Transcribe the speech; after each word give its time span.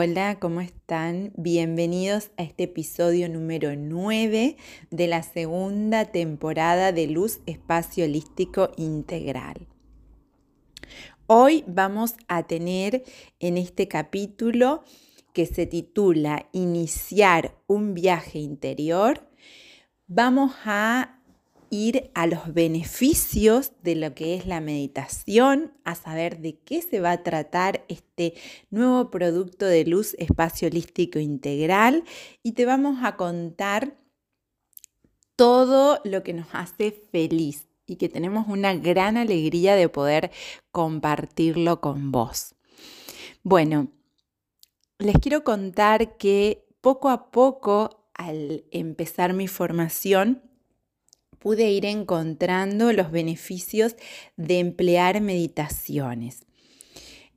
Hola, 0.00 0.38
¿cómo 0.38 0.60
están? 0.60 1.32
Bienvenidos 1.36 2.30
a 2.36 2.44
este 2.44 2.62
episodio 2.62 3.28
número 3.28 3.74
9 3.74 4.56
de 4.92 5.06
la 5.08 5.24
segunda 5.24 6.04
temporada 6.04 6.92
de 6.92 7.08
Luz 7.08 7.40
Espacio 7.46 8.04
Holístico 8.04 8.70
Integral. 8.76 9.66
Hoy 11.26 11.64
vamos 11.66 12.14
a 12.28 12.44
tener 12.44 13.02
en 13.40 13.56
este 13.56 13.88
capítulo 13.88 14.84
que 15.32 15.46
se 15.46 15.66
titula 15.66 16.48
Iniciar 16.52 17.58
un 17.66 17.94
viaje 17.94 18.38
interior, 18.38 19.28
vamos 20.06 20.52
a 20.64 21.17
ir 21.70 22.10
a 22.14 22.26
los 22.26 22.52
beneficios 22.52 23.72
de 23.82 23.94
lo 23.94 24.14
que 24.14 24.34
es 24.34 24.46
la 24.46 24.60
meditación, 24.60 25.72
a 25.84 25.94
saber 25.94 26.40
de 26.40 26.58
qué 26.58 26.82
se 26.82 27.00
va 27.00 27.12
a 27.12 27.22
tratar 27.22 27.84
este 27.88 28.34
nuevo 28.70 29.10
producto 29.10 29.66
de 29.66 29.84
luz 29.84 30.14
espacio 30.18 30.68
holístico 30.68 31.18
integral 31.18 32.04
y 32.42 32.52
te 32.52 32.64
vamos 32.64 32.98
a 33.02 33.16
contar 33.16 33.96
todo 35.36 36.00
lo 36.04 36.22
que 36.22 36.32
nos 36.32 36.48
hace 36.52 36.90
feliz 36.90 37.68
y 37.86 37.96
que 37.96 38.08
tenemos 38.08 38.48
una 38.48 38.74
gran 38.74 39.16
alegría 39.16 39.76
de 39.76 39.88
poder 39.88 40.30
compartirlo 40.72 41.80
con 41.80 42.12
vos. 42.12 42.54
Bueno, 43.42 43.88
les 44.98 45.16
quiero 45.18 45.44
contar 45.44 46.16
que 46.16 46.66
poco 46.80 47.08
a 47.08 47.30
poco 47.30 48.10
al 48.14 48.64
empezar 48.72 49.32
mi 49.32 49.46
formación, 49.46 50.42
pude 51.38 51.70
ir 51.70 51.86
encontrando 51.86 52.92
los 52.92 53.10
beneficios 53.10 53.96
de 54.36 54.58
emplear 54.58 55.20
meditaciones. 55.20 56.44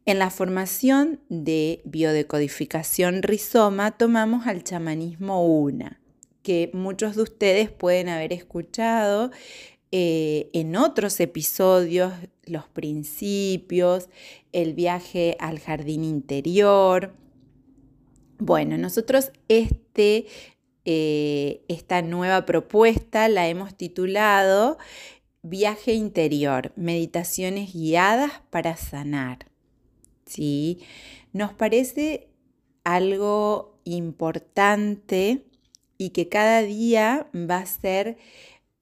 En 0.05 0.17
la 0.17 0.31
formación 0.31 1.19
de 1.29 1.81
biodecodificación 1.85 3.21
rizoma 3.21 3.91
tomamos 3.91 4.47
al 4.47 4.63
chamanismo 4.63 5.45
una, 5.45 6.01
que 6.41 6.71
muchos 6.73 7.15
de 7.15 7.21
ustedes 7.21 7.69
pueden 7.69 8.09
haber 8.09 8.33
escuchado 8.33 9.31
eh, 9.91 10.49
en 10.53 10.75
otros 10.75 11.19
episodios, 11.19 12.13
los 12.45 12.67
principios, 12.67 14.09
el 14.53 14.73
viaje 14.73 15.35
al 15.39 15.59
jardín 15.59 16.03
interior. 16.03 17.13
Bueno, 18.39 18.77
nosotros 18.77 19.31
este 19.49 20.25
eh, 20.85 21.63
esta 21.67 22.01
nueva 22.01 22.45
propuesta 22.45 23.27
la 23.27 23.47
hemos 23.47 23.75
titulado 23.75 24.77
Viaje 25.43 25.93
Interior, 25.93 26.71
Meditaciones 26.75 27.73
Guiadas 27.73 28.31
para 28.49 28.77
Sanar. 28.77 29.47
¿Sí? 30.25 30.79
Nos 31.33 31.53
parece 31.53 32.29
algo 32.83 33.79
importante 33.83 35.45
y 35.97 36.09
que 36.09 36.29
cada 36.29 36.61
día 36.61 37.27
va 37.35 37.57
a 37.57 37.65
ser 37.65 38.17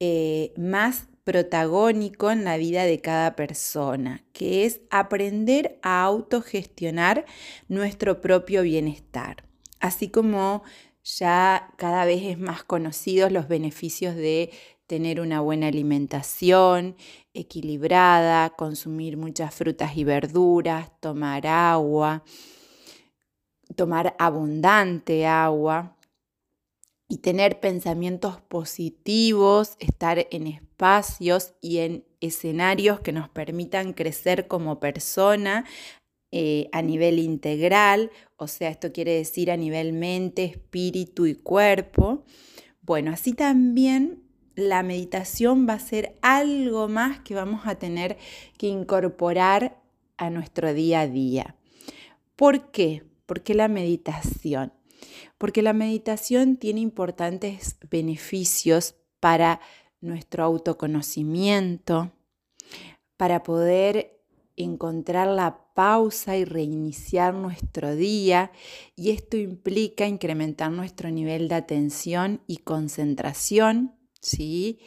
eh, 0.00 0.52
más 0.56 1.08
protagónico 1.24 2.30
en 2.30 2.44
la 2.44 2.56
vida 2.56 2.84
de 2.84 3.00
cada 3.00 3.36
persona, 3.36 4.24
que 4.32 4.64
es 4.64 4.80
aprender 4.90 5.78
a 5.82 6.02
autogestionar 6.02 7.26
nuestro 7.68 8.20
propio 8.20 8.62
bienestar, 8.62 9.44
así 9.80 10.08
como 10.08 10.62
ya 11.04 11.72
cada 11.76 12.04
vez 12.04 12.22
es 12.24 12.38
más 12.38 12.64
conocidos 12.64 13.32
los 13.32 13.48
beneficios 13.48 14.14
de 14.14 14.50
tener 14.86 15.20
una 15.20 15.40
buena 15.40 15.68
alimentación 15.68 16.96
equilibrada, 17.32 18.50
consumir 18.50 19.16
muchas 19.16 19.54
frutas 19.54 19.96
y 19.96 20.04
verduras, 20.04 20.90
tomar 21.00 21.46
agua, 21.46 22.24
tomar 23.76 24.16
abundante 24.18 25.26
agua 25.26 25.96
y 27.08 27.18
tener 27.18 27.60
pensamientos 27.60 28.40
positivos, 28.40 29.76
estar 29.78 30.26
en 30.30 30.46
espacios 30.46 31.54
y 31.60 31.78
en 31.78 32.04
escenarios 32.20 33.00
que 33.00 33.12
nos 33.12 33.28
permitan 33.28 33.92
crecer 33.92 34.46
como 34.48 34.80
persona 34.80 35.64
eh, 36.32 36.68
a 36.72 36.82
nivel 36.82 37.18
integral, 37.18 38.10
o 38.36 38.46
sea, 38.46 38.70
esto 38.70 38.92
quiere 38.92 39.14
decir 39.14 39.50
a 39.50 39.56
nivel 39.56 39.92
mente, 39.92 40.44
espíritu 40.44 41.26
y 41.26 41.34
cuerpo. 41.34 42.24
Bueno, 42.82 43.10
así 43.12 43.32
también 43.32 44.22
la 44.54 44.82
meditación 44.82 45.66
va 45.68 45.74
a 45.74 45.78
ser 45.80 46.16
algo 46.22 46.88
más 46.88 47.20
que 47.20 47.34
vamos 47.34 47.62
a 47.66 47.76
tener 47.76 48.16
que 48.58 48.68
incorporar 48.68 49.80
a 50.16 50.30
nuestro 50.30 50.72
día 50.74 51.00
a 51.00 51.06
día. 51.08 51.56
¿Por 52.36 52.70
qué? 52.70 53.04
¿Por 53.26 53.42
qué 53.42 53.54
la 53.54 53.68
meditación? 53.68 54.72
Porque 55.38 55.62
la 55.62 55.72
meditación 55.72 56.56
tiene 56.56 56.80
importantes 56.80 57.76
beneficios 57.90 58.94
para 59.18 59.60
nuestro 60.00 60.44
autoconocimiento, 60.44 62.12
para 63.16 63.42
poder 63.42 64.20
encontrar 64.56 65.28
la 65.28 65.64
pausa 65.80 66.36
y 66.36 66.44
reiniciar 66.44 67.32
nuestro 67.32 67.96
día 67.96 68.52
y 68.96 69.12
esto 69.12 69.38
implica 69.38 70.06
incrementar 70.06 70.70
nuestro 70.70 71.10
nivel 71.10 71.48
de 71.48 71.54
atención 71.54 72.42
y 72.46 72.58
concentración, 72.58 73.96
¿sí? 74.20 74.78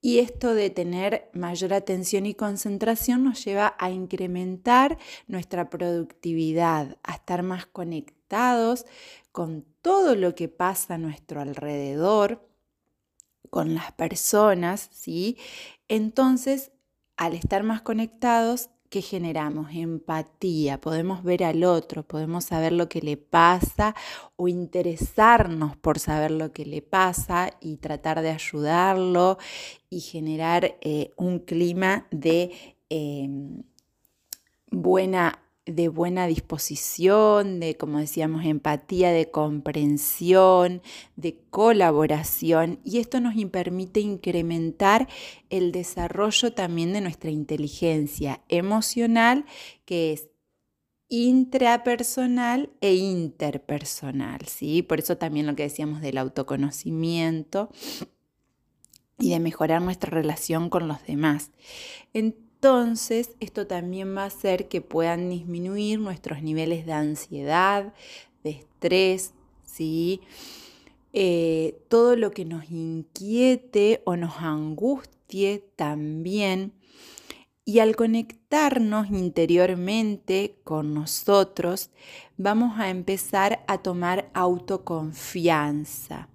Y 0.00 0.20
esto 0.20 0.54
de 0.54 0.70
tener 0.70 1.28
mayor 1.34 1.74
atención 1.74 2.24
y 2.24 2.32
concentración 2.32 3.24
nos 3.24 3.44
lleva 3.44 3.76
a 3.78 3.90
incrementar 3.90 4.96
nuestra 5.26 5.68
productividad, 5.68 6.96
a 7.02 7.12
estar 7.12 7.42
más 7.42 7.66
conectados 7.66 8.86
con 9.32 9.66
todo 9.82 10.14
lo 10.14 10.34
que 10.34 10.48
pasa 10.48 10.94
a 10.94 10.98
nuestro 10.98 11.42
alrededor, 11.42 12.48
con 13.50 13.74
las 13.74 13.92
personas, 13.92 14.88
¿sí? 14.92 15.36
Entonces, 15.88 16.72
al 17.18 17.34
estar 17.34 17.64
más 17.64 17.82
conectados, 17.82 18.70
¿qué 18.88 19.02
generamos? 19.02 19.70
Empatía, 19.74 20.80
podemos 20.80 21.22
ver 21.22 21.44
al 21.44 21.64
otro, 21.64 22.02
podemos 22.02 22.44
saber 22.44 22.72
lo 22.72 22.88
que 22.88 23.02
le 23.02 23.16
pasa 23.16 23.94
o 24.36 24.48
interesarnos 24.48 25.76
por 25.76 25.98
saber 25.98 26.30
lo 26.30 26.52
que 26.52 26.64
le 26.64 26.82
pasa 26.82 27.50
y 27.60 27.76
tratar 27.76 28.22
de 28.22 28.30
ayudarlo 28.30 29.38
y 29.90 30.00
generar 30.00 30.76
eh, 30.80 31.12
un 31.16 31.40
clima 31.40 32.06
de 32.10 32.76
em, 32.88 33.62
buena 34.70 35.42
de 35.68 35.88
buena 35.88 36.26
disposición, 36.26 37.60
de, 37.60 37.76
como 37.76 37.98
decíamos, 37.98 38.44
empatía, 38.44 39.12
de 39.12 39.30
comprensión, 39.30 40.82
de 41.16 41.38
colaboración, 41.50 42.80
y 42.84 42.98
esto 42.98 43.20
nos 43.20 43.34
permite 43.50 44.00
incrementar 44.00 45.08
el 45.50 45.72
desarrollo 45.72 46.52
también 46.52 46.92
de 46.92 47.00
nuestra 47.00 47.30
inteligencia 47.30 48.42
emocional, 48.48 49.44
que 49.84 50.12
es 50.12 50.28
intrapersonal 51.08 52.70
e 52.80 52.94
interpersonal, 52.94 54.46
¿sí? 54.46 54.82
Por 54.82 54.98
eso 54.98 55.16
también 55.16 55.46
lo 55.46 55.56
que 55.56 55.62
decíamos 55.62 56.00
del 56.00 56.18
autoconocimiento 56.18 57.70
y 59.18 59.30
de 59.30 59.40
mejorar 59.40 59.82
nuestra 59.82 60.10
relación 60.10 60.70
con 60.70 60.86
los 60.86 61.02
demás 61.06 61.50
entonces 62.60 63.36
esto 63.38 63.68
también 63.68 64.16
va 64.16 64.24
a 64.24 64.26
hacer 64.26 64.66
que 64.66 64.80
puedan 64.80 65.30
disminuir 65.30 66.00
nuestros 66.00 66.42
niveles 66.42 66.86
de 66.86 66.92
ansiedad, 66.92 67.94
de 68.42 68.50
estrés, 68.50 69.32
¿sí? 69.62 70.20
Eh, 71.12 71.80
todo 71.86 72.16
lo 72.16 72.32
que 72.32 72.44
nos 72.44 72.68
inquiete 72.68 74.02
o 74.04 74.16
nos 74.16 74.38
angustie 74.38 75.70
también. 75.76 76.72
Y 77.64 77.78
al 77.78 77.94
conectarnos 77.94 79.08
interiormente 79.08 80.56
con 80.64 80.94
nosotros, 80.94 81.90
vamos 82.38 82.80
a 82.80 82.90
empezar 82.90 83.64
a 83.68 83.78
tomar 83.78 84.30
autoconfianza, 84.34 86.28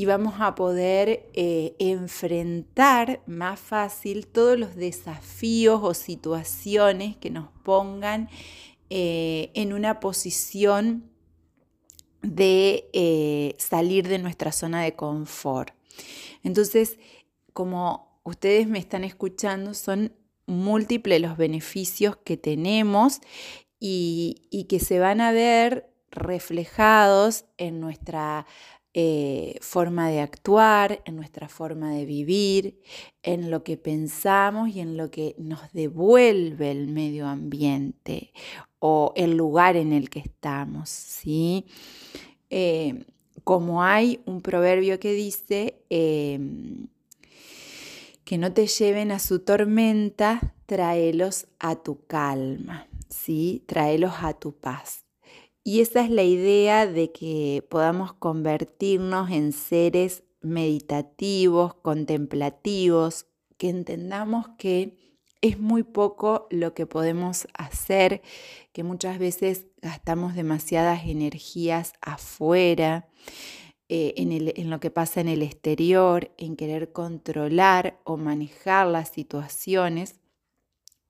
y 0.00 0.06
vamos 0.06 0.36
a 0.38 0.54
poder 0.54 1.28
eh, 1.34 1.76
enfrentar 1.78 3.20
más 3.26 3.60
fácil 3.60 4.26
todos 4.26 4.58
los 4.58 4.74
desafíos 4.74 5.80
o 5.82 5.92
situaciones 5.92 7.18
que 7.18 7.28
nos 7.28 7.50
pongan 7.64 8.30
eh, 8.88 9.50
en 9.52 9.74
una 9.74 10.00
posición 10.00 11.10
de 12.22 12.88
eh, 12.94 13.54
salir 13.58 14.08
de 14.08 14.18
nuestra 14.18 14.52
zona 14.52 14.82
de 14.82 14.96
confort. 14.96 15.74
Entonces, 16.42 16.98
como 17.52 18.22
ustedes 18.24 18.68
me 18.68 18.78
están 18.78 19.04
escuchando, 19.04 19.74
son 19.74 20.14
múltiples 20.46 21.20
los 21.20 21.36
beneficios 21.36 22.16
que 22.16 22.38
tenemos 22.38 23.20
y, 23.78 24.48
y 24.50 24.64
que 24.64 24.80
se 24.80 24.98
van 24.98 25.20
a 25.20 25.30
ver 25.30 25.92
reflejados 26.10 27.44
en 27.58 27.80
nuestra 27.80 28.46
eh, 28.92 29.56
forma 29.60 30.08
de 30.08 30.20
actuar, 30.20 31.00
en 31.04 31.14
nuestra 31.14 31.48
forma 31.48 31.92
de 31.92 32.04
vivir, 32.06 32.80
en 33.22 33.50
lo 33.50 33.62
que 33.62 33.76
pensamos 33.76 34.70
y 34.70 34.80
en 34.80 34.96
lo 34.96 35.10
que 35.10 35.36
nos 35.38 35.72
devuelve 35.72 36.72
el 36.72 36.88
medio 36.88 37.28
ambiente 37.28 38.32
o 38.80 39.12
el 39.14 39.36
lugar 39.36 39.76
en 39.76 39.92
el 39.92 40.10
que 40.10 40.18
estamos, 40.18 40.88
¿sí? 40.88 41.66
Eh, 42.48 43.04
como 43.44 43.84
hay 43.84 44.20
un 44.26 44.40
proverbio 44.40 44.98
que 44.98 45.12
dice 45.12 45.82
em, 45.88 46.88
que 48.24 48.38
no 48.38 48.52
te 48.52 48.66
lleven 48.66 49.12
a 49.12 49.18
su 49.20 49.40
tormenta, 49.40 50.54
tráelos 50.66 51.46
a 51.58 51.76
tu 51.76 52.04
calma, 52.06 52.88
¿sí? 53.08 53.62
Tráelos 53.66 54.14
a 54.20 54.34
tu 54.34 54.52
paz. 54.52 55.04
Y 55.62 55.80
esa 55.80 56.02
es 56.02 56.10
la 56.10 56.22
idea 56.22 56.86
de 56.86 57.12
que 57.12 57.66
podamos 57.68 58.14
convertirnos 58.14 59.30
en 59.30 59.52
seres 59.52 60.22
meditativos, 60.40 61.74
contemplativos, 61.74 63.26
que 63.58 63.68
entendamos 63.68 64.48
que 64.56 64.96
es 65.42 65.58
muy 65.58 65.82
poco 65.82 66.46
lo 66.50 66.74
que 66.74 66.86
podemos 66.86 67.46
hacer, 67.54 68.22
que 68.72 68.84
muchas 68.84 69.18
veces 69.18 69.66
gastamos 69.82 70.34
demasiadas 70.34 71.02
energías 71.06 71.92
afuera, 72.00 73.08
eh, 73.88 74.14
en, 74.16 74.32
en, 74.32 74.70
lo 74.70 74.80
que 74.80 74.90
pasa 74.90 75.20
en 75.20 75.28
el 75.28 75.42
exterior, 75.42 76.32
en 76.38 76.56
querer 76.56 76.92
controlar 76.92 78.00
o 78.04 78.16
manejar 78.16 78.86
las 78.86 79.08
situaciones, 79.08 80.20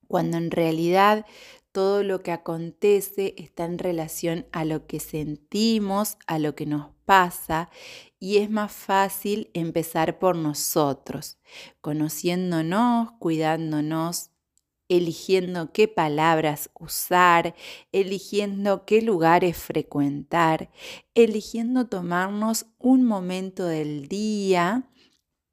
cuando 0.08 0.38
en 0.38 0.50
realidad 0.50 1.26
todo 1.72 2.02
lo 2.02 2.22
que 2.22 2.32
acontece 2.32 3.34
está 3.36 3.64
en 3.64 3.78
relación 3.78 4.46
a 4.52 4.64
lo 4.64 4.86
que 4.86 5.00
sentimos, 5.00 6.18
a 6.26 6.38
lo 6.38 6.54
que 6.54 6.66
nos 6.66 6.88
pasa 7.04 7.70
y 8.18 8.38
es 8.38 8.50
más 8.50 8.72
fácil 8.72 9.50
empezar 9.54 10.18
por 10.18 10.36
nosotros, 10.36 11.38
conociéndonos, 11.80 13.12
cuidándonos, 13.18 14.30
eligiendo 14.88 15.72
qué 15.72 15.86
palabras 15.86 16.70
usar, 16.78 17.54
eligiendo 17.92 18.84
qué 18.84 19.02
lugares 19.02 19.56
frecuentar, 19.56 20.70
eligiendo 21.14 21.86
tomarnos 21.86 22.66
un 22.78 23.04
momento 23.04 23.66
del 23.66 24.08
día 24.08 24.90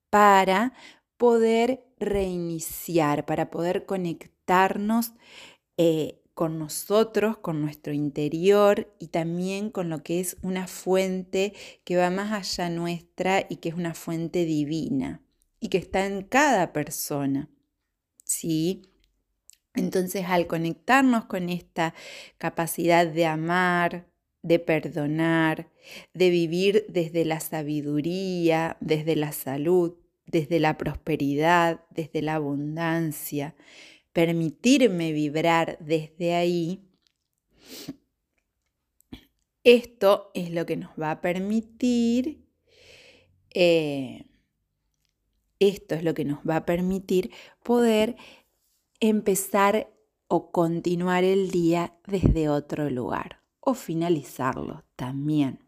para 0.09 0.73
poder 1.17 1.85
reiniciar, 1.99 3.25
para 3.25 3.51
poder 3.51 3.85
conectarnos 3.85 5.13
eh, 5.77 6.21
con 6.33 6.59
nosotros, 6.59 7.37
con 7.37 7.61
nuestro 7.61 7.93
interior 7.93 8.93
y 8.99 9.07
también 9.07 9.71
con 9.71 9.89
lo 9.89 10.03
que 10.03 10.19
es 10.19 10.37
una 10.43 10.67
fuente 10.67 11.53
que 11.83 11.97
va 11.97 12.11
más 12.11 12.31
allá 12.31 12.69
nuestra 12.69 13.45
y 13.49 13.55
que 13.55 13.69
es 13.69 13.75
una 13.75 13.95
fuente 13.95 14.45
divina 14.45 15.23
y 15.59 15.69
que 15.69 15.79
está 15.79 16.05
en 16.05 16.21
cada 16.21 16.73
persona. 16.73 17.49
¿Sí? 18.23 18.83
Entonces, 19.73 20.25
al 20.27 20.47
conectarnos 20.47 21.25
con 21.25 21.49
esta 21.49 21.93
capacidad 22.37 23.07
de 23.07 23.25
amar, 23.25 24.07
de 24.41 24.59
perdonar, 24.59 25.69
de 26.13 26.29
vivir 26.29 26.85
desde 26.89 27.25
la 27.25 27.39
sabiduría, 27.39 28.77
desde 28.79 29.15
la 29.15 29.31
salud, 29.31 29.95
desde 30.25 30.59
la 30.59 30.77
prosperidad, 30.77 31.81
desde 31.89 32.21
la 32.21 32.35
abundancia, 32.35 33.55
permitirme 34.17 35.11
vibrar 35.11 35.77
desde 35.79 36.33
ahí, 36.33 36.89
esto 39.63 40.31
es 40.33 40.49
lo 40.49 40.65
que 40.65 40.75
nos 40.75 40.89
va 40.99 41.11
a 41.11 41.21
permitir, 41.21 42.43
eh, 43.53 44.25
esto 45.59 45.93
es 45.93 46.03
lo 46.03 46.15
que 46.15 46.25
nos 46.25 46.39
va 46.39 46.55
a 46.55 46.65
permitir 46.65 47.29
poder 47.61 48.15
empezar 48.99 49.93
o 50.27 50.51
continuar 50.51 51.23
el 51.23 51.51
día 51.51 51.93
desde 52.07 52.49
otro 52.49 52.89
lugar 52.89 53.43
o 53.59 53.75
finalizarlo 53.75 54.83
también. 54.95 55.59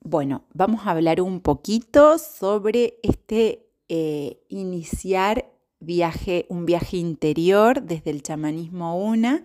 Bueno, 0.00 0.44
vamos 0.52 0.86
a 0.86 0.90
hablar 0.90 1.22
un 1.22 1.40
poquito 1.40 2.18
sobre 2.18 2.98
este 3.02 3.70
eh, 3.88 4.44
iniciar 4.50 5.47
viaje, 5.80 6.46
un 6.48 6.66
viaje 6.66 6.96
interior 6.96 7.82
desde 7.82 8.10
el 8.10 8.22
chamanismo 8.22 8.98
una 8.98 9.44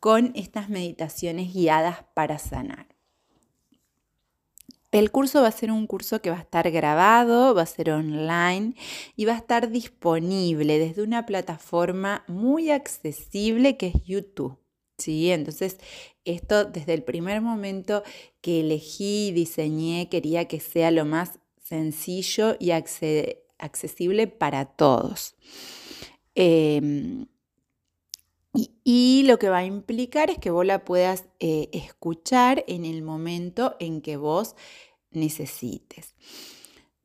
con 0.00 0.32
estas 0.34 0.68
meditaciones 0.68 1.52
guiadas 1.52 2.04
para 2.14 2.38
sanar. 2.38 2.86
El 4.90 5.10
curso 5.10 5.40
va 5.40 5.48
a 5.48 5.52
ser 5.52 5.70
un 5.70 5.86
curso 5.86 6.20
que 6.20 6.28
va 6.28 6.36
a 6.36 6.42
estar 6.42 6.70
grabado, 6.70 7.54
va 7.54 7.62
a 7.62 7.66
ser 7.66 7.90
online 7.90 8.74
y 9.16 9.24
va 9.24 9.32
a 9.32 9.38
estar 9.38 9.70
disponible 9.70 10.78
desde 10.78 11.02
una 11.02 11.24
plataforma 11.24 12.24
muy 12.28 12.70
accesible 12.70 13.78
que 13.78 13.86
es 13.86 14.04
YouTube. 14.04 14.58
¿sí? 14.98 15.30
Entonces, 15.30 15.78
esto 16.26 16.66
desde 16.66 16.92
el 16.92 17.04
primer 17.04 17.40
momento 17.40 18.02
que 18.42 18.60
elegí, 18.60 19.32
diseñé, 19.32 20.10
quería 20.10 20.46
que 20.46 20.60
sea 20.60 20.90
lo 20.90 21.06
más 21.06 21.38
sencillo 21.58 22.56
y 22.60 22.72
accesible 22.72 23.41
accesible 23.62 24.26
para 24.26 24.66
todos. 24.66 25.36
Em, 26.34 27.26
y, 28.84 29.24
lo 29.26 29.38
que 29.38 29.48
va 29.48 29.58
a 29.58 29.64
implicar 29.64 30.28
es 30.30 30.38
que 30.38 30.50
vos 30.50 30.66
la 30.66 30.84
puedas 30.84 31.24
eh, 31.40 31.70
escuchar 31.72 32.64
en 32.68 32.84
el 32.84 33.02
momento 33.02 33.76
en 33.78 34.02
que 34.02 34.16
vos 34.16 34.56
necesites. 35.10 36.14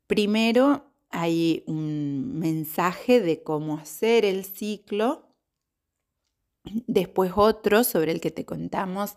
Primero 0.07 0.92
hay 1.09 1.63
un 1.68 2.38
mensaje 2.39 3.21
de 3.21 3.44
cómo 3.44 3.77
hacer 3.77 4.25
el 4.25 4.44
ciclo, 4.44 5.27
después 6.88 7.31
otro 7.36 7.86
sobre 7.86 8.12
el 8.12 8.19
que 8.19 8.31
te 8.31 8.45
contamos 8.45 9.15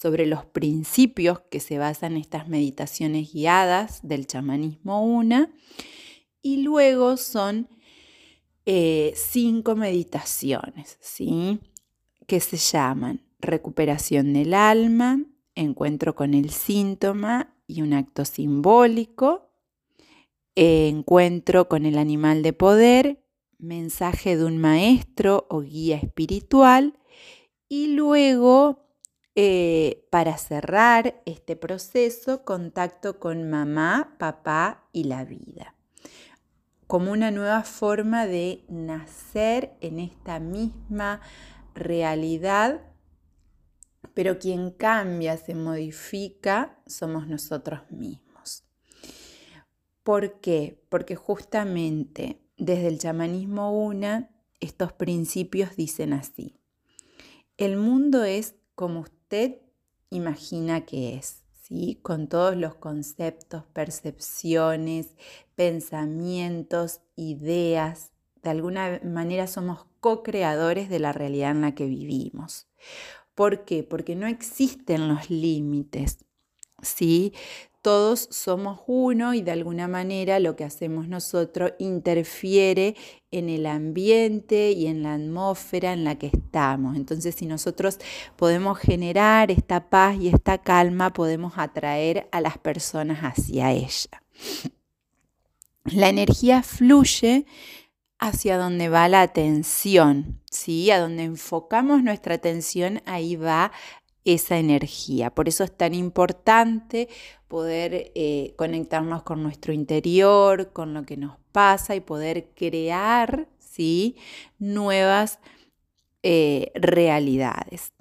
sobre 0.00 0.26
los 0.26 0.44
principios 0.46 1.40
que 1.50 1.60
se 1.60 1.78
basan 1.78 2.16
estas 2.16 2.48
meditaciones 2.48 3.32
guiadas 3.32 4.00
del 4.02 4.26
chamanismo 4.26 5.04
una 5.04 5.52
y 6.48 6.62
luego 6.62 7.18
son 7.18 7.68
eh, 8.64 9.12
cinco 9.14 9.76
meditaciones, 9.76 10.96
¿sí? 10.98 11.60
Que 12.26 12.40
se 12.40 12.56
llaman 12.56 13.20
recuperación 13.38 14.32
del 14.32 14.54
alma, 14.54 15.22
encuentro 15.54 16.14
con 16.14 16.32
el 16.32 16.48
síntoma 16.48 17.54
y 17.66 17.82
un 17.82 17.92
acto 17.92 18.24
simbólico, 18.24 19.50
encuentro 20.54 21.68
con 21.68 21.84
el 21.84 21.98
animal 21.98 22.42
de 22.42 22.54
poder, 22.54 23.22
mensaje 23.58 24.38
de 24.38 24.46
un 24.46 24.56
maestro 24.56 25.46
o 25.50 25.60
guía 25.60 25.98
espiritual 25.98 26.98
y 27.68 27.88
luego, 27.88 28.86
eh, 29.34 30.08
para 30.10 30.38
cerrar 30.38 31.22
este 31.26 31.56
proceso, 31.56 32.42
contacto 32.46 33.20
con 33.20 33.50
mamá, 33.50 34.16
papá 34.18 34.88
y 34.92 35.04
la 35.04 35.26
vida 35.26 35.74
como 36.88 37.12
una 37.12 37.30
nueva 37.30 37.62
forma 37.62 38.26
de 38.26 38.64
nacer 38.68 39.76
en 39.80 40.00
esta 40.00 40.40
misma 40.40 41.20
realidad, 41.74 42.80
pero 44.14 44.40
quien 44.40 44.72
cambia, 44.72 45.36
se 45.36 45.54
modifica, 45.54 46.82
somos 46.86 47.28
nosotros 47.28 47.82
mismos. 47.90 48.64
¿Por 50.02 50.40
qué? 50.40 50.82
Porque 50.88 51.14
justamente 51.14 52.40
desde 52.56 52.88
el 52.88 52.98
chamanismo 52.98 53.70
una, 53.70 54.30
estos 54.58 54.92
principios 54.92 55.76
dicen 55.76 56.12
así. 56.12 56.58
El 57.58 57.76
mundo 57.76 58.24
es 58.24 58.56
como 58.74 59.00
usted 59.00 59.60
imagina 60.10 60.86
que 60.86 61.16
es 61.16 61.42
con 62.02 62.28
todos 62.28 62.56
los 62.56 62.74
conceptos, 62.74 63.64
percepciones, 63.72 65.16
pensamientos, 65.54 67.00
ideas. 67.16 68.12
De 68.42 68.50
alguna 68.50 69.00
manera 69.04 69.46
somos 69.46 69.86
co-creadores 70.00 70.88
de 70.88 70.98
la 71.00 71.12
realidad 71.12 71.50
en 71.50 71.60
la 71.60 71.74
que 71.74 71.86
vivimos. 71.86 72.68
¿Por 73.34 73.64
qué? 73.64 73.82
Porque 73.82 74.16
no 74.16 74.26
existen 74.26 75.08
los 75.08 75.30
límites. 75.30 76.24
¿sí? 76.82 77.32
Todos 77.88 78.28
somos 78.30 78.80
uno 78.86 79.32
y 79.32 79.40
de 79.40 79.50
alguna 79.50 79.88
manera 79.88 80.40
lo 80.40 80.56
que 80.56 80.64
hacemos 80.64 81.08
nosotros 81.08 81.72
interfiere 81.78 82.96
en 83.30 83.48
el 83.48 83.64
ambiente 83.64 84.72
y 84.72 84.88
en 84.88 85.02
la 85.02 85.14
atmósfera 85.14 85.94
en 85.94 86.04
la 86.04 86.16
que 86.16 86.26
estamos. 86.26 86.98
Entonces, 86.98 87.34
si 87.34 87.46
nosotros 87.46 87.98
podemos 88.36 88.76
generar 88.76 89.50
esta 89.50 89.88
paz 89.88 90.18
y 90.20 90.28
esta 90.28 90.58
calma, 90.58 91.14
podemos 91.14 91.54
atraer 91.56 92.28
a 92.30 92.42
las 92.42 92.58
personas 92.58 93.20
hacia 93.20 93.72
ella. 93.72 94.22
La 95.84 96.10
energía 96.10 96.62
fluye 96.62 97.46
hacia 98.18 98.58
donde 98.58 98.90
va 98.90 99.08
la 99.08 99.22
atención, 99.22 100.42
¿sí? 100.50 100.90
A 100.90 101.00
donde 101.00 101.22
enfocamos 101.22 102.02
nuestra 102.02 102.34
atención, 102.34 103.00
ahí 103.06 103.36
va 103.36 103.72
esa 104.28 104.58
energía. 104.58 105.34
Por 105.34 105.48
eso 105.48 105.64
es 105.64 105.74
tan 105.74 105.94
importante 105.94 107.08
poder 107.48 108.12
eh, 108.14 108.52
conectarnos 108.56 109.22
con 109.22 109.42
nuestro 109.42 109.72
interior, 109.72 110.70
con 110.74 110.92
lo 110.92 111.04
que 111.04 111.16
nos 111.16 111.38
pasa 111.50 111.96
y 111.96 112.00
poder 112.00 112.50
crear 112.54 113.48
¿sí? 113.58 114.16
nuevas 114.58 115.38
eh, 116.22 116.72
realidades 116.74 117.94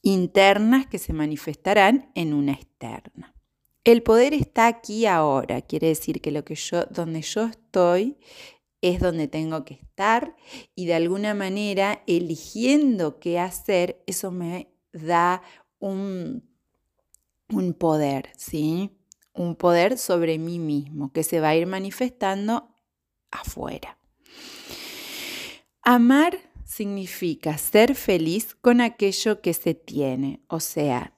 internas 0.00 0.86
que 0.86 0.98
se 0.98 1.12
manifestarán 1.12 2.10
en 2.14 2.32
una 2.32 2.52
externa. 2.52 3.34
El 3.84 4.02
poder 4.02 4.32
está 4.32 4.66
aquí 4.66 5.04
ahora, 5.04 5.60
quiere 5.60 5.88
decir 5.88 6.22
que 6.22 6.30
lo 6.30 6.42
que 6.44 6.54
yo, 6.54 6.86
donde 6.86 7.20
yo 7.20 7.44
estoy 7.44 8.16
es 8.80 9.00
donde 9.00 9.28
tengo 9.28 9.66
que 9.66 9.74
estar 9.74 10.36
y 10.74 10.86
de 10.86 10.94
alguna 10.94 11.34
manera 11.34 12.02
eligiendo 12.06 13.18
qué 13.18 13.38
hacer, 13.38 14.02
eso 14.06 14.30
me 14.30 14.68
da 14.92 15.42
un, 15.78 16.48
un 17.48 17.74
poder, 17.74 18.30
¿sí? 18.36 18.90
Un 19.32 19.56
poder 19.56 19.98
sobre 19.98 20.38
mí 20.38 20.58
mismo 20.58 21.12
que 21.12 21.22
se 21.22 21.40
va 21.40 21.50
a 21.50 21.56
ir 21.56 21.66
manifestando 21.66 22.68
afuera. 23.30 23.98
Amar 25.82 26.38
significa 26.64 27.56
ser 27.56 27.94
feliz 27.94 28.54
con 28.54 28.80
aquello 28.80 29.40
que 29.40 29.54
se 29.54 29.74
tiene, 29.74 30.42
o 30.48 30.60
sea, 30.60 31.14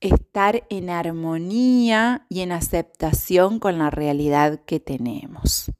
estar 0.00 0.66
en 0.70 0.90
armonía 0.90 2.26
y 2.28 2.40
en 2.40 2.52
aceptación 2.52 3.58
con 3.58 3.78
la 3.78 3.90
realidad 3.90 4.64
que 4.64 4.80
tenemos. 4.80 5.70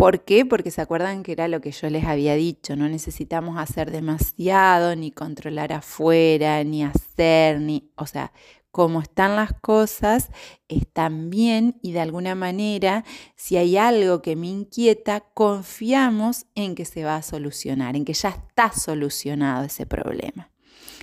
¿Por 0.00 0.24
qué? 0.24 0.46
Porque 0.46 0.70
se 0.70 0.80
acuerdan 0.80 1.22
que 1.22 1.32
era 1.32 1.46
lo 1.46 1.60
que 1.60 1.72
yo 1.72 1.90
les 1.90 2.06
había 2.06 2.34
dicho, 2.34 2.74
no 2.74 2.88
necesitamos 2.88 3.58
hacer 3.58 3.90
demasiado, 3.90 4.96
ni 4.96 5.10
controlar 5.10 5.74
afuera, 5.74 6.64
ni 6.64 6.82
hacer, 6.82 7.60
ni, 7.60 7.90
o 7.96 8.06
sea, 8.06 8.32
como 8.70 9.02
están 9.02 9.36
las 9.36 9.52
cosas, 9.52 10.30
están 10.68 11.28
bien 11.28 11.78
y 11.82 11.92
de 11.92 12.00
alguna 12.00 12.34
manera, 12.34 13.04
si 13.36 13.58
hay 13.58 13.76
algo 13.76 14.22
que 14.22 14.36
me 14.36 14.46
inquieta, 14.46 15.20
confiamos 15.20 16.46
en 16.54 16.76
que 16.76 16.86
se 16.86 17.04
va 17.04 17.16
a 17.16 17.22
solucionar, 17.22 17.94
en 17.94 18.06
que 18.06 18.14
ya 18.14 18.30
está 18.30 18.72
solucionado 18.72 19.66
ese 19.66 19.84
problema. 19.84 20.50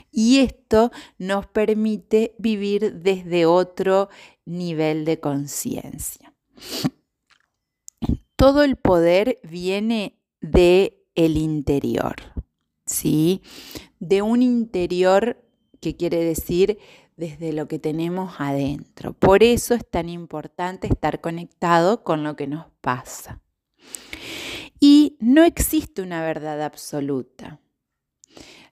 Y 0.09 0.39
esto 0.39 0.89
nos 1.19 1.45
permite 1.45 2.33
vivir 2.39 2.95
desde 2.95 3.45
otro 3.45 4.09
nivel 4.43 5.05
de 5.05 5.19
conciencia 5.19 6.33
todo 8.37 8.63
el 8.63 8.77
poder 8.77 9.39
viene 9.43 10.17
de 10.39 11.03
el 11.15 11.35
interior, 11.35 12.15
¿sí? 12.85 13.41
De 13.99 14.21
un 14.21 14.41
interior 14.41 15.43
que 15.81 15.97
quiere 15.97 16.23
decir 16.23 16.77
desde 17.17 17.51
lo 17.51 17.67
que 17.67 17.79
tenemos 17.79 18.35
adentro. 18.37 19.13
Por 19.13 19.43
eso 19.43 19.73
es 19.73 19.85
tan 19.89 20.07
importante 20.07 20.87
estar 20.87 21.19
conectado 21.19 22.03
con 22.03 22.23
lo 22.23 22.35
que 22.35 22.47
nos 22.47 22.67
pasa. 22.79 23.41
Y 24.79 25.17
no 25.19 25.43
existe 25.43 26.03
una 26.03 26.21
verdad 26.21 26.61
absoluta. 26.61 27.59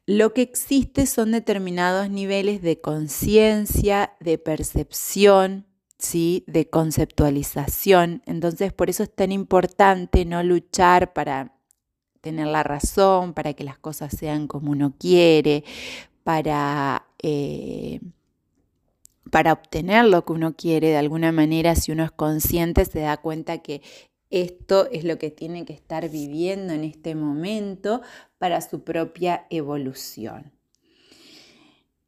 Lo 0.06 0.34
que 0.34 0.44
existe 0.44 1.08
son 1.08 1.32
determinados 1.32 2.12
niveles 2.12 2.62
de 2.62 2.80
conciencia, 2.80 4.14
de 4.20 4.38
percepción, 4.38 5.66
¿sí? 5.98 6.44
de 6.48 6.70
conceptualización. 6.70 8.22
Entonces, 8.26 8.74
por 8.74 8.90
eso 8.90 9.04
es 9.04 9.14
tan 9.14 9.32
importante 9.32 10.26
no 10.26 10.44
luchar 10.44 11.14
para 11.14 11.54
tener 12.22 12.48
la 12.48 12.64
razón, 12.64 13.34
para 13.34 13.54
que 13.54 13.64
las 13.64 13.78
cosas 13.78 14.16
sean 14.18 14.48
como 14.48 14.72
uno 14.72 14.96
quiere, 14.98 15.64
para, 16.24 17.06
eh, 17.22 18.02
para 19.30 19.54
obtener 19.54 20.06
lo 20.06 20.26
que 20.26 20.34
uno 20.34 20.56
quiere. 20.56 20.90
De 20.90 20.98
alguna 20.98 21.32
manera, 21.32 21.76
si 21.76 21.92
uno 21.92 22.04
es 22.04 22.12
consciente, 22.12 22.86
se 22.86 23.02
da 23.02 23.18
cuenta 23.18 23.60
que 23.60 23.82
esto 24.32 24.90
es 24.92 25.04
lo 25.04 25.20
que 25.20 25.30
tiene 25.30 25.66
que 25.66 25.74
estar 25.74 26.10
viviendo 26.10 26.74
en 26.74 26.84
este 26.84 27.14
momento 27.14 28.02
para 28.40 28.60
su 28.62 28.84
propia 28.84 29.46
evolución. 29.52 30.55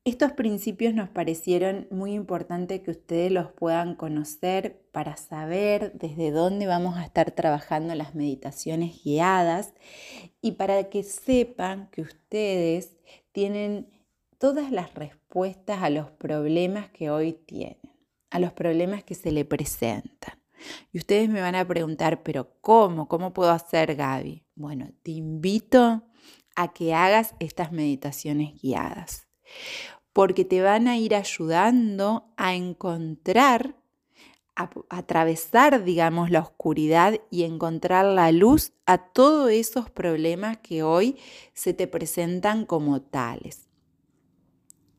Estos 0.08 0.32
principios 0.32 0.94
nos 0.94 1.10
parecieron 1.10 1.86
muy 1.92 2.14
importantes 2.14 2.80
que 2.80 2.92
ustedes 2.92 3.30
los 3.30 3.52
puedan 3.52 3.94
conocer 3.94 4.88
para 4.94 5.18
saber 5.18 5.92
desde 5.96 6.32
dónde 6.32 6.66
vamos 6.66 6.96
a 6.96 7.04
estar 7.04 7.32
trabajando 7.32 7.94
las 7.94 8.16
meditaciones 8.16 9.04
guiadas 9.04 9.74
y 10.40 10.54
para 10.54 10.90
que 10.90 11.04
sepan 11.04 11.90
que 11.92 12.04
ustedes 12.04 12.96
tienen 13.34 13.90
todas 14.38 14.72
las 14.72 14.94
respuestas 14.94 15.84
a 15.84 15.90
los 15.90 16.10
problemas 16.10 16.90
que 16.92 17.10
hoy 17.10 17.34
tienen, 17.34 17.92
a 18.30 18.40
los 18.40 18.54
problemas 18.54 19.04
que 19.04 19.14
se 19.14 19.34
le 19.34 19.44
presentan. 19.44 20.42
Y 20.94 21.00
ustedes 21.00 21.28
me 21.28 21.42
van 21.42 21.56
a 21.56 21.68
preguntar, 21.68 22.24
pero 22.24 22.56
¿cómo? 22.62 23.10
¿Cómo 23.10 23.34
puedo 23.34 23.52
hacer, 23.52 23.94
Gaby? 23.98 24.46
Bueno, 24.56 24.90
te 25.04 25.12
invito 25.12 26.08
a 26.56 26.72
que 26.72 26.94
hagas 26.94 27.36
estas 27.40 27.74
meditaciones 27.74 28.54
guiadas 28.62 29.28
porque 30.18 30.46
te 30.46 30.64
van 30.64 30.88
a 30.88 30.98
ir 30.98 31.14
ayudando 31.14 32.26
a 32.38 32.56
encontrar, 32.56 33.76
a, 34.56 34.72
atravesar, 34.90 35.84
digamos, 35.84 36.32
la 36.32 36.40
oscuridad 36.40 37.22
y 37.30 37.44
encontrar 37.44 38.04
la 38.04 38.32
luz 38.32 38.74
a 38.88 38.98
todos 38.98 39.52
esos 39.52 39.92
problemas 39.92 40.58
que 40.58 40.82
hoy 40.82 41.18
se 41.54 41.76
te 41.76 41.86
presentan 41.86 42.66
como 42.66 43.00
tales. 43.00 43.68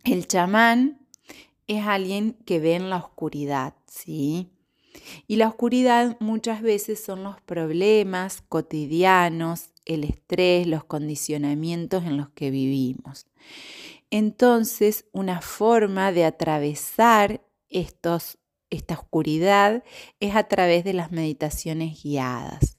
El 0.05 0.29
chamán 0.29 1.01
es 1.67 1.85
alguien 1.85 2.35
que 2.47 2.61
ve 2.61 2.77
en 2.77 2.89
la 2.89 2.99
oscuridad, 2.99 3.75
¿sí? 3.89 4.53
Y 5.27 5.35
la 5.35 5.49
oscuridad 5.49 6.17
muchas 6.21 6.63
veces 6.63 7.03
son 7.03 7.25
los 7.25 7.41
problemas 7.41 8.41
cotidianos, 8.49 9.71
el 9.85 10.05
estrés, 10.05 10.69
los 10.69 10.85
condicionamientos 10.85 12.05
en 12.05 12.19
los 12.19 12.29
que 12.29 12.53
vivimos. 12.53 13.27
Entonces, 14.11 15.07
una 15.13 15.41
forma 15.41 16.13
de 16.13 16.25
atravesar 16.25 17.43
estos, 17.69 18.39
esta 18.71 18.95
oscuridad 18.95 19.85
es 20.21 20.35
a 20.35 20.45
través 20.45 20.85
de 20.85 20.95
las 20.95 21.13
meditaciones 21.13 22.03
guiadas. 22.03 22.79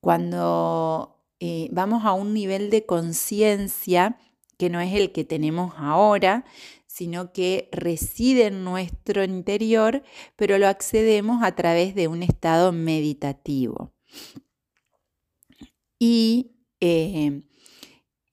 Cuando 0.00 1.24
eh, 1.40 1.68
vamos 1.72 2.04
a 2.04 2.12
un 2.12 2.34
nivel 2.34 2.70
de 2.70 2.84
conciencia 2.84 4.18
que 4.58 4.70
no 4.70 4.80
es 4.80 4.94
el 4.94 5.12
que 5.12 5.24
tenemos 5.24 5.74
ahora, 5.76 6.44
sino 6.86 7.32
que 7.32 7.68
reside 7.72 8.46
en 8.46 8.62
nuestro 8.62 9.24
interior, 9.24 10.04
pero 10.36 10.58
lo 10.58 10.68
accedemos 10.68 11.42
a 11.42 11.54
través 11.56 11.94
de 11.94 12.06
un 12.06 12.22
estado 12.22 12.70
meditativo. 12.70 13.92
Y 15.98 16.52
eh, 16.80 17.42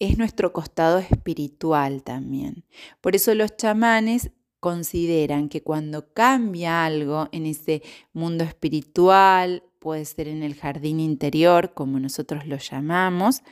es 0.02 0.18
nuestro 0.18 0.52
costado 0.52 0.98
espiritual 0.98 2.02
también. 2.02 2.66
Por 3.02 3.16
eso 3.16 3.36
los 3.36 3.56
chamanes 3.56 4.32
consideran 4.60 5.48
que 5.48 5.62
cuando 5.62 6.12
cambia 6.12 6.84
algo 6.84 7.30
en 7.32 7.46
ese 7.46 7.84
mundo 8.12 8.44
espiritual, 8.44 9.64
puede 9.78 10.06
ser 10.06 10.28
en 10.28 10.42
el 10.42 10.56
jardín 10.56 11.00
interior, 11.00 11.76
como 11.76 12.00
nosotros 12.00 12.48
lo 12.48 12.58
llamamos, 12.58 13.44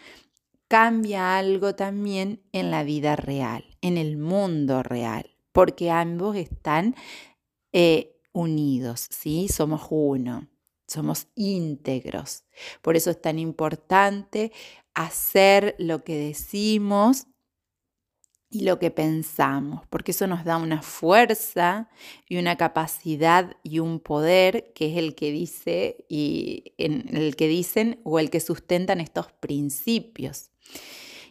cambia 0.68 1.38
algo 1.38 1.76
también 1.76 2.42
en 2.52 2.72
la 2.72 2.84
vida 2.84 3.16
real, 3.16 3.66
en 3.82 3.98
el 4.00 4.18
mundo 4.18 4.82
real, 4.82 5.30
porque 5.52 5.92
ambos 5.92 6.36
están 6.36 6.96
eh, 7.74 8.18
unidos, 8.32 9.06
¿sí? 9.12 9.50
Somos 9.50 9.86
uno, 9.92 10.48
somos 10.90 11.28
íntegros. 11.36 12.44
Por 12.82 12.96
eso 12.98 13.12
es 13.12 13.22
tan 13.22 13.40
importante 13.40 14.52
hacer 14.94 15.76
lo 15.78 16.04
que 16.04 16.18
decimos 16.18 17.28
y 18.52 18.62
lo 18.62 18.80
que 18.80 18.90
pensamos, 18.90 19.86
porque 19.92 20.12
eso 20.12 20.26
nos 20.26 20.44
da 20.44 20.58
una 20.58 20.82
fuerza 20.82 21.88
y 22.28 22.38
una 22.38 22.58
capacidad 22.58 23.56
y 23.62 23.78
un 23.78 24.00
poder 24.00 24.74
que 24.74 24.92
es 24.92 24.98
el 24.98 25.14
que 25.14 25.32
dice 25.32 26.06
y 26.10 26.74
en 26.80 27.16
el 27.16 27.36
que 27.36 27.48
dicen 27.48 28.02
o 28.04 28.18
el 28.18 28.32
que 28.32 28.40
sustentan 28.40 29.02
estos 29.02 29.32
principios. 29.34 30.50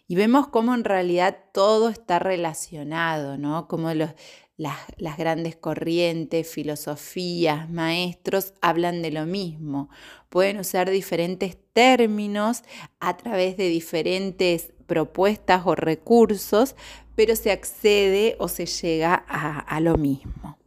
Y 0.06 0.14
vemos 0.14 0.48
cómo 0.48 0.74
en 0.74 0.84
realidad 0.84 1.36
todo 1.52 1.88
está 1.88 2.20
relacionado, 2.20 3.36
¿no? 3.36 3.66
Como 3.66 3.92
los, 3.92 4.10
las, 4.58 5.16
grandes 5.16 5.56
corrientes, 5.56 6.50
filosofías, 6.50 7.70
maestros 7.70 8.54
hablan 8.60 9.02
de 9.02 9.12
lo 9.12 9.24
mismo. 9.24 9.88
Pueden 10.28 10.58
usar 10.58 10.90
diferentes 10.90 11.56
términos 11.72 12.64
a 12.98 13.16
través 13.16 13.56
de 13.56 13.68
diferentes 13.68 14.72
propuestas 14.86 15.62
o 15.64 15.76
recursos, 15.76 16.74
pero 17.14 17.36
se 17.36 17.52
accede 17.52 18.36
o 18.40 18.48
se 18.48 18.66
llega 18.66 19.14
a, 19.14 19.80
lo 19.80 19.96
mismo. 19.96 20.58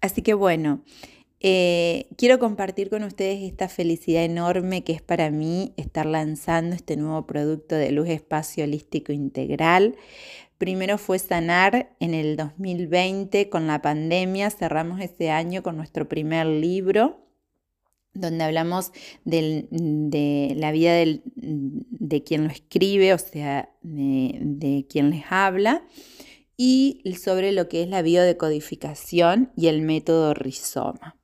Así 0.00 0.22
que 0.22 0.34
bueno, 0.34 0.82
eh, 1.48 2.08
quiero 2.16 2.40
compartir 2.40 2.90
con 2.90 3.04
ustedes 3.04 3.40
esta 3.44 3.68
felicidad 3.68 4.24
enorme 4.24 4.82
que 4.82 4.92
es 4.92 5.00
para 5.00 5.30
mí 5.30 5.74
estar 5.76 6.04
lanzando 6.04 6.74
este 6.74 6.96
nuevo 6.96 7.24
producto 7.24 7.76
de 7.76 7.92
luz 7.92 8.08
espacio 8.08 8.64
holístico 8.64 9.12
integral. 9.12 9.94
Primero 10.58 10.98
fue 10.98 11.20
sanar 11.20 11.94
en 12.00 12.14
el 12.14 12.36
2020 12.36 13.48
con 13.48 13.68
la 13.68 13.80
pandemia, 13.80 14.50
cerramos 14.50 15.00
ese 15.00 15.30
año 15.30 15.62
con 15.62 15.76
nuestro 15.76 16.08
primer 16.08 16.46
libro 16.46 17.20
donde 18.12 18.42
hablamos 18.42 18.90
de 19.24 20.54
la 20.56 20.72
vida 20.72 20.94
de 20.94 22.24
quien 22.24 22.42
lo 22.42 22.50
escribe, 22.50 23.14
o 23.14 23.18
sea, 23.18 23.70
de, 23.82 24.36
de 24.40 24.86
quien 24.88 25.10
les 25.10 25.22
habla, 25.30 25.86
y 26.56 27.02
sobre 27.22 27.52
lo 27.52 27.68
que 27.68 27.84
es 27.84 27.88
la 27.88 28.02
biodecodificación 28.02 29.52
y 29.54 29.68
el 29.68 29.82
método 29.82 30.34
rizoma. 30.34 31.15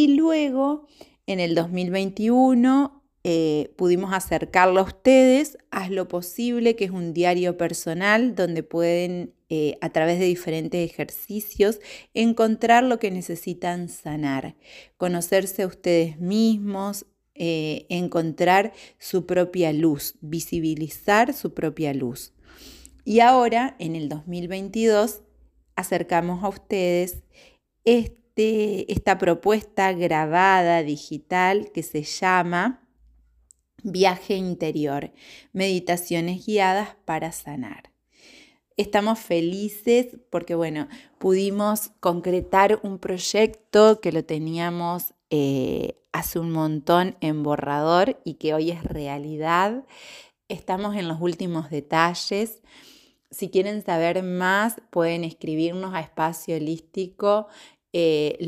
Y 0.00 0.08
luego, 0.14 0.86
en 1.26 1.40
el 1.40 1.54
2021, 1.54 3.04
eh, 3.22 3.74
pudimos 3.76 4.14
acercarlo 4.14 4.80
a 4.80 4.84
ustedes, 4.84 5.58
haz 5.70 5.90
lo 5.90 6.08
posible, 6.08 6.74
que 6.74 6.86
es 6.86 6.90
un 6.90 7.12
diario 7.12 7.58
personal 7.58 8.34
donde 8.34 8.62
pueden, 8.62 9.34
eh, 9.50 9.76
a 9.82 9.90
través 9.90 10.18
de 10.18 10.24
diferentes 10.24 10.90
ejercicios, 10.90 11.80
encontrar 12.14 12.82
lo 12.82 12.98
que 12.98 13.10
necesitan 13.10 13.90
sanar, 13.90 14.56
conocerse 14.96 15.64
a 15.64 15.66
ustedes 15.66 16.18
mismos, 16.18 17.04
eh, 17.34 17.84
encontrar 17.90 18.72
su 18.98 19.26
propia 19.26 19.70
luz, 19.74 20.14
visibilizar 20.22 21.34
su 21.34 21.52
propia 21.52 21.92
luz. 21.92 22.32
Y 23.04 23.20
ahora, 23.20 23.76
en 23.78 23.96
el 23.96 24.08
2022, 24.08 25.20
acercamos 25.76 26.42
a 26.42 26.48
ustedes 26.48 27.22
este, 27.84 28.19
esta 28.88 29.18
propuesta 29.18 29.92
grabada 29.92 30.82
digital 30.82 31.70
que 31.72 31.82
se 31.82 32.02
llama 32.02 32.86
Viaje 33.82 34.34
interior, 34.34 35.12
meditaciones 35.52 36.44
guiadas 36.44 36.96
para 37.06 37.32
sanar. 37.32 37.90
Estamos 38.76 39.18
felices 39.18 40.18
porque, 40.30 40.54
bueno, 40.54 40.88
pudimos 41.18 41.90
concretar 42.00 42.80
un 42.82 42.98
proyecto 42.98 44.00
que 44.00 44.12
lo 44.12 44.24
teníamos 44.24 45.14
eh, 45.30 46.00
hace 46.12 46.38
un 46.38 46.50
montón 46.50 47.16
en 47.20 47.42
borrador 47.42 48.20
y 48.24 48.34
que 48.34 48.54
hoy 48.54 48.70
es 48.70 48.82
realidad. 48.84 49.84
Estamos 50.48 50.96
en 50.96 51.08
los 51.08 51.20
últimos 51.20 51.70
detalles. 51.70 52.62
Si 53.30 53.48
quieren 53.48 53.82
saber 53.84 54.22
más, 54.22 54.80
pueden 54.90 55.24
escribirnos 55.24 55.94
a 55.94 56.00
espacio 56.00 56.56
holístico 56.56 57.46
eh, 57.92 58.38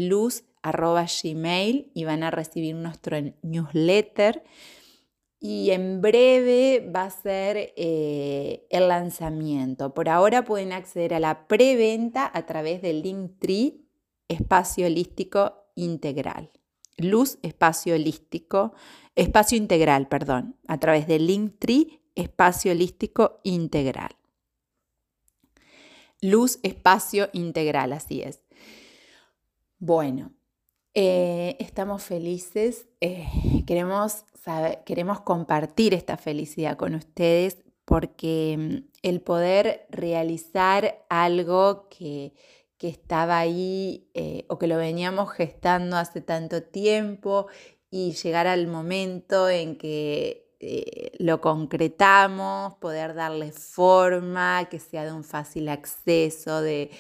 y 1.94 2.04
van 2.04 2.22
a 2.22 2.30
recibir 2.30 2.75
nuestro 2.76 3.16
newsletter 3.42 4.42
y 5.44 5.72
en 5.72 6.00
breve 6.00 6.88
va 6.94 7.02
a 7.02 7.11
ser 7.11 7.75
eh, 7.76 8.64
el 8.70 8.87
lanzamiento. 8.87 9.92
Por 9.92 10.08
ahora 10.08 10.44
pueden 10.44 10.72
acceder 10.72 11.14
a 11.14 11.20
la 11.20 11.49
preventa 11.49 12.30
a 12.32 12.46
través 12.46 12.80
del 12.80 13.02
Linktree 13.02 13.80
Espacio 14.28 14.87
Holístico 14.87 15.66
Integral. 15.75 16.52
Luz 16.96 17.38
Espacio 17.42 17.96
Holístico, 17.96 18.72
Espacio 19.16 19.58
Integral, 19.58 20.06
perdón, 20.06 20.56
a 20.68 20.78
través 20.78 21.08
del 21.08 21.26
Linktree 21.26 22.00
Espacio 22.14 22.70
Holístico 22.70 23.40
Integral. 23.42 24.14
Luz 26.20 26.61
Espacio 26.62 27.30
Integral, 27.32 27.92
así 27.92 28.22
es. 28.22 28.44
Bueno, 29.85 30.33
eh, 30.95 31.57
estamos 31.59 32.05
felices, 32.05 32.87
eh, 33.01 33.27
queremos, 33.67 34.25
queremos 34.87 35.23
compartir 35.23 35.93
esta 35.93 36.17
felicidad 36.17 36.77
con 36.77 36.95
ustedes 36.95 37.59
porque 37.85 38.57
mm, 38.57 38.91
el 39.03 39.21
poder 39.23 39.89
realizar 39.91 41.05
algo 41.09 41.89
que, 41.89 42.33
estaba 42.79 43.39
ahí 43.39 44.09
eh, 44.15 44.45
o 44.49 44.59
que 44.59 44.67
lo 44.67 44.77
veníamos 44.77 45.33
gestando 45.33 45.97
hace 45.97 46.21
tanto 46.21 46.64
tiempo 46.64 47.47
y 47.90 48.12
llegar 48.12 48.49
al 48.49 48.66
momento 48.66 49.49
en 49.49 49.79
que 49.79 50.42
lo 51.18 51.40
concretamos, 51.40 52.75
poder 52.77 53.14
darle 53.14 53.51
forma, 53.51 54.68
que 54.68 54.79
sea 54.79 55.05
de 55.05 55.12
un 55.12 55.25
fácil 55.25 55.68
acceso, 55.68 56.61
de 56.61 56.90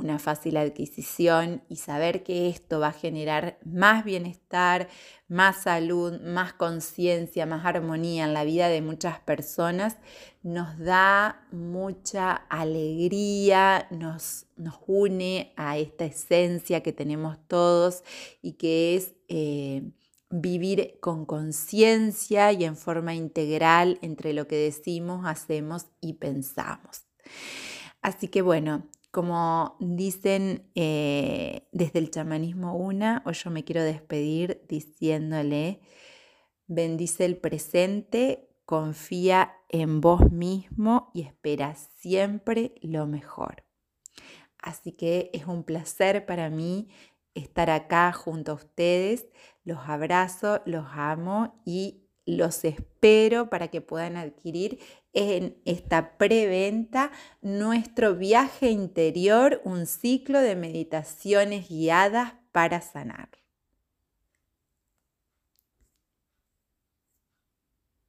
una 0.00 0.18
fácil 0.18 0.56
adquisición 0.56 1.62
y 1.68 1.76
saber 1.76 2.22
que 2.22 2.48
esto 2.48 2.80
va 2.80 2.88
a 2.88 2.92
generar 2.92 3.58
más 3.64 4.04
bienestar, 4.04 4.88
más 5.28 5.62
salud, 5.62 6.20
más 6.20 6.52
conciencia, 6.52 7.46
más 7.46 7.64
armonía 7.64 8.24
en 8.24 8.34
la 8.34 8.44
vida 8.44 8.68
de 8.68 8.82
muchas 8.82 9.20
personas, 9.20 9.96
nos 10.42 10.78
da 10.78 11.46
mucha 11.52 12.32
alegría, 12.32 13.86
nos, 13.90 14.46
nos 14.56 14.74
une 14.86 15.52
a 15.56 15.78
esta 15.78 16.04
esencia 16.04 16.82
que 16.82 16.92
tenemos 16.92 17.36
todos 17.46 18.02
y 18.42 18.52
que 18.54 18.96
es 18.96 19.14
eh, 19.28 19.92
vivir 20.30 20.98
con 21.00 21.26
conciencia 21.26 22.52
y 22.52 22.64
en 22.64 22.76
forma 22.76 23.14
integral 23.14 23.98
entre 24.00 24.32
lo 24.32 24.46
que 24.46 24.56
decimos, 24.56 25.26
hacemos 25.26 25.86
y 26.00 26.14
pensamos. 26.14 27.02
Así 28.02 28.28
que 28.28 28.42
bueno, 28.42 28.88
como 29.10 29.76
dicen 29.80 30.70
eh, 30.74 31.68
desde 31.72 31.98
el 31.98 32.10
chamanismo 32.10 32.76
una, 32.76 33.22
o 33.26 33.32
yo 33.32 33.50
me 33.50 33.64
quiero 33.64 33.82
despedir 33.82 34.62
diciéndole, 34.68 35.80
bendice 36.66 37.24
el 37.24 37.36
presente, 37.36 38.48
confía 38.64 39.56
en 39.68 40.00
vos 40.00 40.30
mismo 40.30 41.10
y 41.12 41.22
espera 41.22 41.74
siempre 41.74 42.74
lo 42.82 43.06
mejor. 43.06 43.64
Así 44.58 44.92
que 44.92 45.30
es 45.32 45.46
un 45.46 45.64
placer 45.64 46.26
para 46.26 46.50
mí 46.50 46.88
estar 47.34 47.70
acá 47.70 48.12
junto 48.12 48.52
a 48.52 48.56
ustedes. 48.56 49.26
Los 49.64 49.88
abrazo, 49.88 50.62
los 50.66 50.86
amo 50.92 51.60
y 51.64 51.99
los 52.26 52.64
espero 52.64 53.50
para 53.50 53.68
que 53.68 53.80
puedan 53.80 54.16
adquirir 54.16 54.78
en 55.12 55.56
esta 55.64 56.16
preventa 56.18 57.10
nuestro 57.42 58.14
viaje 58.14 58.70
interior, 58.70 59.60
un 59.64 59.86
ciclo 59.86 60.40
de 60.40 60.56
meditaciones 60.56 61.68
guiadas 61.68 62.34
para 62.52 62.80
sanar. 62.80 63.39